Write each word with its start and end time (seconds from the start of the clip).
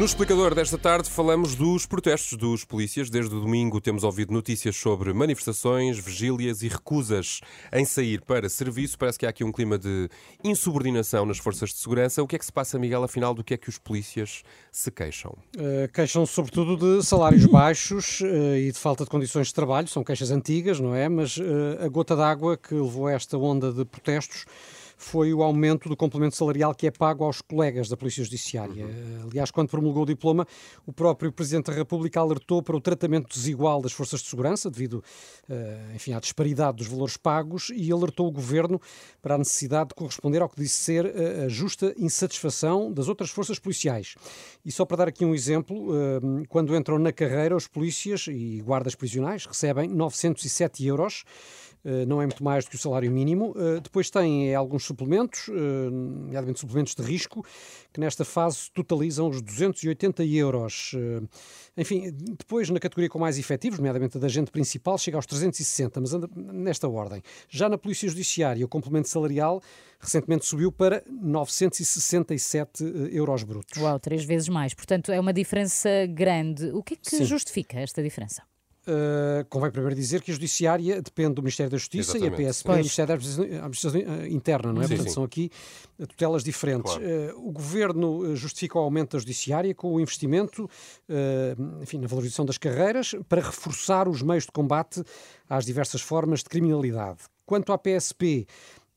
No 0.00 0.06
explicador 0.06 0.54
desta 0.54 0.78
tarde 0.78 1.10
falamos 1.10 1.54
dos 1.54 1.84
protestos 1.84 2.38
dos 2.38 2.64
polícias. 2.64 3.10
Desde 3.10 3.34
o 3.34 3.38
domingo 3.38 3.82
temos 3.82 4.02
ouvido 4.02 4.32
notícias 4.32 4.74
sobre 4.74 5.12
manifestações, 5.12 5.98
vigílias 5.98 6.62
e 6.62 6.68
recusas 6.68 7.42
em 7.70 7.84
sair 7.84 8.22
para 8.22 8.48
serviço. 8.48 8.98
Parece 8.98 9.18
que 9.18 9.26
há 9.26 9.28
aqui 9.28 9.44
um 9.44 9.52
clima 9.52 9.76
de 9.76 10.08
insubordinação 10.42 11.26
nas 11.26 11.36
forças 11.36 11.68
de 11.68 11.76
segurança. 11.76 12.22
O 12.22 12.26
que 12.26 12.34
é 12.34 12.38
que 12.38 12.46
se 12.46 12.50
passa, 12.50 12.78
Miguel, 12.78 13.04
afinal, 13.04 13.34
do 13.34 13.44
que 13.44 13.52
é 13.52 13.58
que 13.58 13.68
os 13.68 13.76
polícias 13.76 14.42
se 14.72 14.90
queixam? 14.90 15.36
Uh, 15.54 15.86
queixam-se 15.92 16.32
sobretudo 16.32 16.78
de 16.78 17.04
salários 17.04 17.44
baixos 17.52 18.22
uh, 18.22 18.56
e 18.56 18.72
de 18.72 18.78
falta 18.78 19.04
de 19.04 19.10
condições 19.10 19.48
de 19.48 19.54
trabalho. 19.54 19.86
São 19.86 20.02
queixas 20.02 20.30
antigas, 20.30 20.80
não 20.80 20.94
é? 20.94 21.10
Mas 21.10 21.36
uh, 21.36 21.84
a 21.84 21.88
gota 21.88 22.16
d'água 22.16 22.56
que 22.56 22.72
levou 22.72 23.06
a 23.06 23.12
esta 23.12 23.36
onda 23.36 23.70
de 23.70 23.84
protestos 23.84 24.46
foi 25.00 25.32
o 25.32 25.42
aumento 25.42 25.88
do 25.88 25.96
complemento 25.96 26.36
salarial 26.36 26.74
que 26.74 26.86
é 26.86 26.90
pago 26.90 27.24
aos 27.24 27.40
colegas 27.40 27.88
da 27.88 27.96
Polícia 27.96 28.22
Judiciária. 28.22 28.84
Uhum. 28.84 29.28
Aliás, 29.30 29.50
quando 29.50 29.70
promulgou 29.70 30.02
o 30.02 30.06
diploma, 30.06 30.46
o 30.86 30.92
próprio 30.92 31.32
Presidente 31.32 31.66
da 31.66 31.72
República 31.72 32.20
alertou 32.20 32.62
para 32.62 32.76
o 32.76 32.80
tratamento 32.80 33.28
desigual 33.28 33.80
das 33.80 33.92
forças 33.92 34.20
de 34.20 34.28
segurança, 34.28 34.70
devido 34.70 35.02
eh, 35.48 35.92
enfim, 35.94 36.12
à 36.12 36.20
disparidade 36.20 36.76
dos 36.76 36.86
valores 36.86 37.16
pagos, 37.16 37.70
e 37.74 37.90
alertou 37.90 38.28
o 38.28 38.30
Governo 38.30 38.78
para 39.22 39.36
a 39.36 39.38
necessidade 39.38 39.88
de 39.88 39.94
corresponder 39.94 40.42
ao 40.42 40.48
que 40.50 40.60
disse 40.60 40.76
ser 40.76 41.06
eh, 41.06 41.44
a 41.46 41.48
justa 41.48 41.94
insatisfação 41.96 42.92
das 42.92 43.08
outras 43.08 43.30
forças 43.30 43.58
policiais. 43.58 44.16
E 44.64 44.70
só 44.70 44.84
para 44.84 44.98
dar 44.98 45.08
aqui 45.08 45.24
um 45.24 45.34
exemplo, 45.34 45.94
eh, 45.96 46.44
quando 46.46 46.76
entram 46.76 46.98
na 46.98 47.10
carreira, 47.12 47.56
os 47.56 47.66
polícias 47.66 48.26
e 48.28 48.60
guardas 48.60 48.94
prisionais 48.94 49.46
recebem 49.46 49.88
907 49.88 50.86
euros 50.86 51.24
eh, 51.24 51.69
não 52.06 52.20
é 52.20 52.26
muito 52.26 52.42
mais 52.44 52.64
do 52.64 52.70
que 52.70 52.76
o 52.76 52.78
salário 52.78 53.10
mínimo. 53.10 53.54
Eh, 53.56 53.80
depois 53.80 54.10
tem 54.10 54.54
alguns 54.54 54.84
suplementos, 54.84 55.48
eh, 55.48 55.90
nomeadamente 55.90 56.60
suplementos 56.60 56.94
de 56.94 57.02
risco, 57.02 57.44
que 57.92 58.00
nesta 58.00 58.24
fase 58.24 58.70
totalizam 58.74 59.28
os 59.28 59.40
280 59.40 60.24
euros. 60.24 60.92
Enfim, 61.76 62.10
depois 62.38 62.68
na 62.70 62.78
categoria 62.78 63.08
com 63.08 63.18
mais 63.18 63.38
efetivos, 63.38 63.78
nomeadamente 63.78 64.16
a 64.16 64.20
da 64.20 64.26
agente 64.26 64.50
principal, 64.50 64.98
chega 64.98 65.16
aos 65.16 65.26
360, 65.26 66.00
mas 66.00 66.12
anda 66.12 66.28
nesta 66.36 66.88
ordem. 66.88 67.22
Já 67.48 67.68
na 67.68 67.78
Polícia 67.78 68.08
Judiciária, 68.08 68.64
o 68.64 68.68
complemento 68.68 69.08
salarial 69.08 69.62
recentemente 69.98 70.46
subiu 70.46 70.72
para 70.72 71.02
967 71.10 72.84
euros 73.12 73.42
brutos. 73.42 73.80
Uau, 73.80 73.98
três 73.98 74.24
vezes 74.24 74.48
mais. 74.48 74.74
Portanto, 74.74 75.12
é 75.12 75.20
uma 75.20 75.32
diferença 75.32 75.88
grande. 76.06 76.70
O 76.70 76.82
que 76.82 76.94
é 76.94 76.96
que 76.96 77.16
Sim. 77.16 77.24
justifica 77.24 77.78
esta 77.78 78.02
diferença? 78.02 78.42
Uh, 78.90 79.44
convém 79.48 79.70
primeiro 79.70 79.94
dizer 79.94 80.20
que 80.20 80.32
a 80.32 80.34
Judiciária 80.34 81.00
depende 81.00 81.34
do 81.34 81.42
Ministério 81.42 81.70
da 81.70 81.76
Justiça 81.76 82.16
Exatamente. 82.16 82.42
e 82.42 82.46
a 82.46 82.48
PSP 82.50 82.68
é 82.68 82.72
o 82.72 82.76
Ministério 82.76 83.06
da 83.06 83.14
Administração 83.14 84.00
eh, 84.00 84.28
Interna, 84.28 84.72
não 84.72 84.82
é? 84.82 84.84
Sim, 84.84 84.88
Portanto, 84.88 85.08
sim. 85.08 85.14
são 85.14 85.22
aqui 85.22 85.50
tutelas 85.96 86.42
diferentes. 86.42 86.92
Claro. 86.92 87.36
Uh, 87.36 87.48
o 87.48 87.52
Governo 87.52 88.34
justifica 88.34 88.78
o 88.78 88.82
aumento 88.82 89.12
da 89.12 89.20
Judiciária 89.20 89.72
com 89.74 89.94
o 89.94 90.00
investimento 90.00 90.64
uh, 90.64 91.82
enfim, 91.82 91.98
na 91.98 92.08
valorização 92.08 92.44
das 92.44 92.58
carreiras 92.58 93.14
para 93.28 93.42
reforçar 93.42 94.08
os 94.08 94.22
meios 94.22 94.44
de 94.44 94.52
combate 94.52 95.02
às 95.48 95.64
diversas 95.64 96.00
formas 96.00 96.40
de 96.40 96.48
criminalidade. 96.48 97.20
Quanto 97.46 97.72
à 97.72 97.78
PSP, 97.78 98.46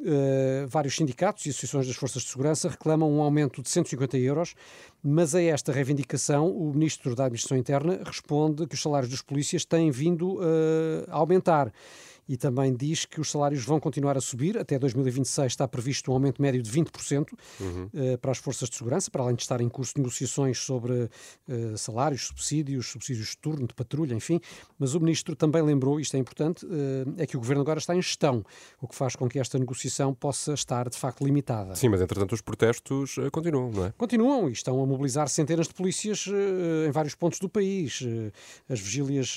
Uh, 0.00 0.66
vários 0.66 0.96
sindicatos 0.96 1.44
e 1.44 1.50
associações 1.50 1.86
das 1.86 1.94
forças 1.94 2.22
de 2.22 2.28
segurança 2.30 2.70
reclamam 2.70 3.12
um 3.12 3.20
aumento 3.20 3.60
de 3.60 3.68
150 3.68 4.16
euros, 4.16 4.54
mas 5.02 5.34
a 5.34 5.42
esta 5.42 5.72
reivindicação 5.72 6.48
o 6.48 6.72
Ministro 6.72 7.14
da 7.14 7.26
Administração 7.26 7.58
Interna 7.58 8.00
responde 8.02 8.66
que 8.66 8.74
os 8.74 8.80
salários 8.80 9.10
dos 9.10 9.20
polícias 9.20 9.62
têm 9.66 9.90
vindo 9.90 10.38
uh, 10.38 11.04
a 11.08 11.16
aumentar 11.16 11.70
e 12.30 12.36
também 12.36 12.72
diz 12.72 13.04
que 13.04 13.20
os 13.20 13.28
salários 13.28 13.64
vão 13.64 13.80
continuar 13.80 14.16
a 14.16 14.20
subir. 14.20 14.56
Até 14.56 14.78
2026 14.78 15.50
está 15.50 15.66
previsto 15.66 16.12
um 16.12 16.14
aumento 16.14 16.40
médio 16.40 16.62
de 16.62 16.70
20% 16.70 17.32
uhum. 17.58 17.90
uh, 17.92 18.18
para 18.18 18.30
as 18.30 18.38
forças 18.38 18.70
de 18.70 18.76
segurança, 18.76 19.10
para 19.10 19.24
além 19.24 19.34
de 19.34 19.42
estar 19.42 19.60
em 19.60 19.68
curso 19.68 19.94
de 19.94 20.00
negociações 20.00 20.56
sobre 20.58 20.92
uh, 20.92 21.76
salários, 21.76 22.28
subsídios, 22.28 22.86
subsídios 22.86 23.30
de 23.30 23.38
turno, 23.38 23.66
de 23.66 23.74
patrulha, 23.74 24.14
enfim. 24.14 24.40
Mas 24.78 24.94
o 24.94 25.00
Ministro 25.00 25.34
também 25.34 25.60
lembrou, 25.60 25.98
isto 25.98 26.14
é 26.14 26.20
importante, 26.20 26.64
uh, 26.64 27.14
é 27.16 27.26
que 27.26 27.36
o 27.36 27.40
Governo 27.40 27.62
agora 27.62 27.80
está 27.80 27.96
em 27.96 28.00
gestão, 28.00 28.44
o 28.80 28.86
que 28.86 28.94
faz 28.94 29.16
com 29.16 29.28
que 29.28 29.40
esta 29.40 29.58
negociação 29.58 30.14
possa 30.14 30.54
estar 30.54 30.88
de 30.88 30.96
facto 30.96 31.24
limitada. 31.24 31.74
Sim, 31.74 31.88
mas 31.88 32.00
entretanto 32.00 32.32
os 32.32 32.40
protestos 32.40 33.16
continuam, 33.32 33.72
não 33.72 33.86
é? 33.86 33.94
Continuam 33.98 34.48
e 34.48 34.52
estão 34.52 34.80
a 34.80 34.86
mobilizar 34.86 35.28
centenas 35.28 35.66
de 35.66 35.74
polícias 35.74 36.26
em 36.86 36.92
vários 36.92 37.16
pontos 37.16 37.40
do 37.40 37.48
país. 37.48 38.04
as 38.68 38.78
vigílias 38.78 39.36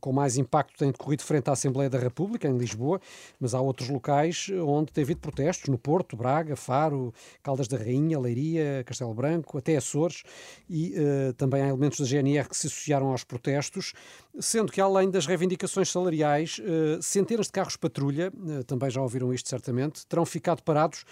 com 0.00 0.12
mais 0.14 0.38
impacto 0.38 0.78
têm 0.78 0.90
decorrido 0.90 1.22
frente 1.22 1.50
à 1.50 1.52
Assembleia 1.52 1.90
da 1.90 2.05
República, 2.08 2.48
em 2.48 2.56
Lisboa, 2.56 3.00
mas 3.40 3.54
há 3.54 3.60
outros 3.60 3.88
locais 3.88 4.50
onde 4.64 4.92
tem 4.92 5.04
havido 5.04 5.20
protestos, 5.20 5.68
no 5.68 5.78
Porto, 5.78 6.16
Braga, 6.16 6.56
Faro, 6.56 7.12
Caldas 7.42 7.68
da 7.68 7.76
Rainha, 7.76 8.18
Leiria, 8.18 8.82
Castelo 8.84 9.14
Branco, 9.14 9.58
até 9.58 9.76
Açores, 9.76 10.22
e 10.68 10.94
uh, 10.98 11.32
também 11.34 11.62
há 11.62 11.68
elementos 11.68 11.98
da 12.00 12.06
GNR 12.06 12.48
que 12.48 12.56
se 12.56 12.66
associaram 12.66 13.08
aos 13.08 13.24
protestos, 13.24 13.92
sendo 14.40 14.72
que 14.72 14.80
além 14.80 15.10
das 15.10 15.26
reivindicações 15.26 15.90
salariais, 15.90 16.58
uh, 16.60 17.02
centenas 17.02 17.46
de 17.46 17.52
carros 17.52 17.76
patrulha, 17.76 18.32
uh, 18.34 18.64
também 18.64 18.90
já 18.90 19.00
ouviram 19.00 19.32
isto 19.32 19.48
certamente, 19.48 20.06
terão 20.06 20.24
ficado 20.24 20.62
parados 20.62 21.04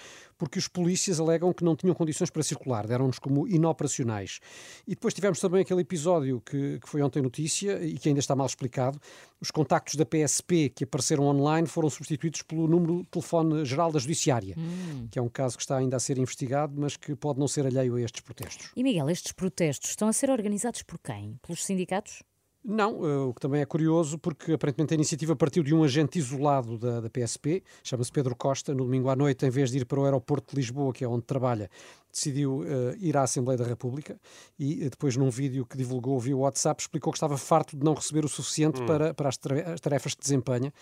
porque 0.44 0.59
os 0.59 0.69
polícias 0.69 1.19
alegam 1.19 1.55
que 1.55 1.65
não 1.65 1.75
tinham 1.75 1.94
condições 1.94 2.28
para 2.28 2.43
circular, 2.43 2.87
deram-nos 2.87 3.19
como 3.19 3.49
inoperacionais. 3.49 4.41
E 4.87 4.91
depois 4.91 5.15
tivemos 5.15 5.41
também 5.41 5.62
aquele 5.62 5.81
episódio 5.81 6.38
que, 6.44 6.78
que 6.81 6.87
foi 6.87 7.00
ontem 7.00 7.22
notícia 7.22 7.82
e 7.82 7.94
que 7.94 8.10
ainda 8.10 8.21
está 8.21 8.37
mal 8.37 8.47
explicado, 8.47 9.00
os 9.41 9.50
contactos 9.50 9.94
da 9.94 10.04
PSP 10.04 10.69
que 10.69 10.84
apareceram 10.84 11.25
online 11.25 11.66
foram 11.66 11.88
substituídos 11.88 12.43
pelo 12.43 12.69
número 12.69 12.99
de 12.99 13.06
telefone 13.06 13.65
geral 13.65 13.91
da 13.91 13.99
Judiciária, 13.99 14.54
hum. 14.59 15.09
que 15.10 15.19
é 15.19 15.22
um 15.22 15.31
caso 15.31 15.56
que 15.56 15.62
está 15.62 15.78
ainda 15.78 15.97
a 15.97 16.00
ser 16.00 16.19
investigado, 16.19 16.75
mas 16.78 16.94
que 16.94 17.16
pode 17.16 17.41
não 17.41 17.49
ser 17.49 17.66
alheio 17.66 17.94
a 17.94 18.03
estes 18.03 18.21
protestos. 18.21 18.71
E 18.77 18.83
Miguel, 18.83 19.09
estes 19.09 19.33
protestos 19.33 19.88
estão 19.88 20.09
a 20.09 20.12
ser 20.12 20.28
organizados 20.28 20.83
por 20.83 20.99
quem? 20.99 21.38
Pelos 21.41 21.65
sindicatos? 21.65 22.22
Não, 22.67 22.95
uh, 22.95 23.29
o 23.29 23.35
que 23.35 23.43
também 23.43 23.61
é 23.61 23.67
curioso, 23.67 24.19
porque 24.19 24.55
aparentemente 24.55 24.95
a 24.95 24.97
iniciativa 24.97 25.37
partiu 25.37 25.63
de 25.63 25.75
um 25.75 25.85
agente 25.85 26.19
isolado 26.19 26.79
da, 26.79 27.01
da 27.01 27.11
PSP, 27.11 27.63
chama-se 27.83 28.11
Pedro 28.11 28.35
Costa, 28.35 28.73
no 28.73 28.85
domingo 28.85 29.11
à 29.11 29.17
noite, 29.17 29.45
em 29.45 29.51
vez 29.51 29.71
de 29.71 29.79
ir 29.79 29.85
para 29.85 30.01
o 30.01 30.05
aeroporto 30.05 30.55
de 30.55 30.63
Lisboa, 30.63 30.91
que 30.91 31.05
é 31.05 31.09
onde 31.09 31.25
trabalha, 31.25 31.71
decidiu 32.15 32.61
uh, 32.61 32.65
ir 32.99 33.17
à 33.17 33.23
Assembleia 33.23 33.59
da 33.59 33.65
República 33.65 34.19
e 34.59 34.87
uh, 34.87 34.91
depois 34.91 35.17
num 35.17 35.29
vídeo 35.29 35.67
que 35.67 35.77
divulgou 35.77 36.19
via 36.19 36.37
WhatsApp 36.37 36.81
explicou 36.81 37.13
que 37.13 37.17
estava 37.17 37.37
farto 37.37 37.77
de 37.77 37.85
não 37.85 37.95
receber 37.95 38.25
o 38.25 38.29
suficiente 38.29 38.81
hum. 38.81 38.87
para, 38.87 39.13
para 39.13 39.29
as, 39.29 39.37
tarefas 39.37 40.15
que 40.15 40.23
desempenha 40.23 40.73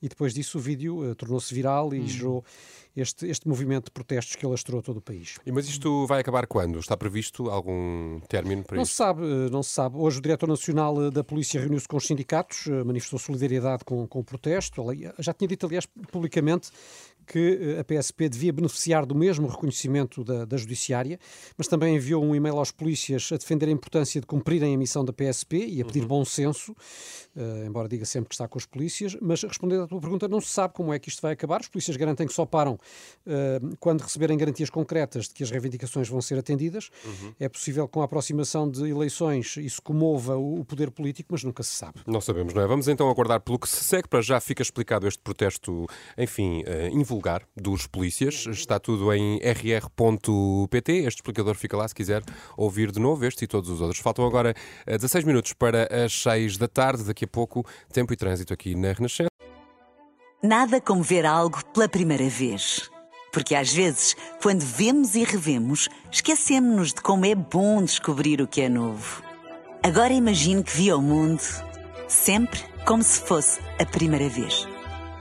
e 0.00 0.08
depois 0.08 0.34
disso 0.34 0.58
o 0.58 0.60
vídeo 0.60 1.10
uh, 1.10 1.14
tornou-se 1.14 1.52
viral 1.54 1.94
e 1.94 2.00
hum. 2.00 2.06
gerou 2.06 2.44
este, 2.94 3.26
este 3.26 3.48
movimento 3.48 3.86
de 3.86 3.90
protestos 3.90 4.36
que 4.36 4.44
alastrou 4.44 4.82
todo 4.82 4.98
o 4.98 5.00
país. 5.00 5.38
E, 5.46 5.50
mas 5.50 5.66
isto 5.66 6.06
vai 6.06 6.20
acabar 6.20 6.46
quando? 6.46 6.78
Está 6.78 6.94
previsto 6.94 7.48
algum 7.48 8.20
término 8.28 8.62
para 8.62 8.76
não 8.76 8.82
isso? 8.82 8.92
Se 8.92 8.98
sabe, 8.98 9.22
não 9.50 9.62
se 9.62 9.70
sabe. 9.70 9.96
Hoje 9.96 10.18
o 10.18 10.20
Diretor 10.20 10.46
Nacional 10.46 11.10
da 11.10 11.24
Polícia 11.24 11.58
reuniu-se 11.58 11.88
com 11.88 11.96
os 11.96 12.06
sindicatos, 12.06 12.66
manifestou 12.84 13.18
solidariedade 13.18 13.82
com, 13.84 14.06
com 14.06 14.18
o 14.18 14.24
protesto. 14.24 14.84
Já 15.18 15.32
tinha 15.32 15.48
dito, 15.48 15.64
aliás, 15.64 15.86
publicamente 16.10 16.70
que 17.26 17.76
a 17.78 17.84
PSP 17.84 18.28
devia 18.28 18.52
beneficiar 18.52 19.06
do 19.06 19.14
mesmo 19.14 19.46
reconhecimento 19.46 20.24
da, 20.24 20.44
da 20.44 20.56
Judiciária, 20.56 21.18
mas 21.56 21.66
também 21.68 21.96
enviou 21.96 22.24
um 22.24 22.34
e-mail 22.34 22.58
aos 22.58 22.70
polícias 22.70 23.30
a 23.32 23.36
defender 23.36 23.68
a 23.68 23.72
importância 23.72 24.20
de 24.20 24.26
cumprirem 24.26 24.74
a 24.74 24.78
missão 24.78 25.04
da 25.04 25.12
PSP 25.12 25.66
e 25.66 25.80
a 25.80 25.84
pedir 25.84 26.02
uhum. 26.02 26.08
bom 26.08 26.24
senso, 26.24 26.72
uh, 26.72 27.66
embora 27.66 27.88
diga 27.88 28.04
sempre 28.04 28.28
que 28.28 28.34
está 28.34 28.48
com 28.48 28.58
as 28.58 28.66
polícias. 28.66 29.16
Mas 29.20 29.42
respondendo 29.42 29.82
à 29.82 29.86
tua 29.86 30.00
pergunta, 30.00 30.28
não 30.28 30.40
se 30.40 30.48
sabe 30.48 30.74
como 30.74 30.92
é 30.92 30.98
que 30.98 31.08
isto 31.08 31.20
vai 31.22 31.32
acabar. 31.32 31.60
Os 31.60 31.68
polícias 31.68 31.96
garantem 31.96 32.26
que 32.26 32.32
só 32.32 32.44
param 32.44 32.74
uh, 32.74 33.76
quando 33.78 34.00
receberem 34.02 34.36
garantias 34.36 34.70
concretas 34.70 35.28
de 35.28 35.34
que 35.34 35.42
as 35.42 35.50
reivindicações 35.50 36.08
vão 36.08 36.20
ser 36.20 36.38
atendidas. 36.38 36.90
Uhum. 37.04 37.34
É 37.38 37.48
possível, 37.48 37.86
com 37.88 38.00
a 38.02 38.04
aproximação 38.04 38.70
de 38.70 38.88
eleições, 38.88 39.56
isso 39.56 39.80
comova 39.82 40.36
o, 40.36 40.60
o 40.60 40.64
poder 40.64 40.90
político, 40.90 41.28
mas 41.32 41.44
nunca 41.44 41.62
se 41.62 41.70
sabe. 41.70 42.00
Não 42.06 42.20
sabemos, 42.20 42.54
não 42.54 42.62
é? 42.62 42.66
Vamos 42.66 42.88
então 42.88 43.08
aguardar 43.08 43.40
pelo 43.40 43.58
que 43.58 43.68
se 43.68 43.84
segue. 43.84 44.08
Para 44.08 44.20
já 44.20 44.40
fica 44.40 44.62
explicado 44.62 45.06
este 45.06 45.20
protesto, 45.22 45.86
enfim, 46.18 46.62
uh, 46.62 46.96
divulgar 47.12 47.42
dos 47.54 47.86
polícias. 47.86 48.46
Está 48.46 48.78
tudo 48.78 49.12
em 49.12 49.38
rr.pt. 49.38 50.92
Este 50.92 51.18
explicador 51.18 51.54
fica 51.54 51.76
lá 51.76 51.86
se 51.86 51.94
quiser 51.94 52.22
ouvir 52.56 52.90
de 52.90 52.98
novo 52.98 53.24
este 53.26 53.44
e 53.44 53.46
todos 53.46 53.68
os 53.68 53.80
outros. 53.80 54.00
Faltam 54.00 54.26
agora 54.26 54.54
16 54.86 55.22
eh, 55.22 55.26
minutos 55.26 55.52
para 55.52 56.04
as 56.04 56.12
6 56.22 56.56
da 56.56 56.66
tarde. 56.66 57.04
Daqui 57.04 57.26
a 57.26 57.28
pouco, 57.28 57.66
tempo 57.92 58.12
e 58.12 58.16
trânsito 58.16 58.54
aqui 58.54 58.74
na 58.74 58.92
Renascença. 58.92 59.28
Nada 60.42 60.80
como 60.80 61.02
ver 61.02 61.26
algo 61.26 61.62
pela 61.66 61.88
primeira 61.88 62.28
vez. 62.28 62.90
Porque 63.32 63.54
às 63.54 63.72
vezes, 63.72 64.16
quando 64.42 64.60
vemos 64.60 65.14
e 65.14 65.24
revemos, 65.24 65.88
esquecemos-nos 66.10 66.92
de 66.92 67.00
como 67.00 67.24
é 67.24 67.34
bom 67.34 67.82
descobrir 67.82 68.42
o 68.42 68.48
que 68.48 68.62
é 68.62 68.68
novo. 68.68 69.22
Agora 69.82 70.12
imagine 70.12 70.62
que 70.62 70.76
viu 70.76 70.98
o 70.98 71.02
mundo 71.02 71.42
sempre 72.08 72.60
como 72.84 73.02
se 73.02 73.20
fosse 73.20 73.60
a 73.78 73.86
primeira 73.86 74.28
vez. 74.28 74.66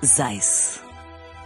Zais. 0.04 0.81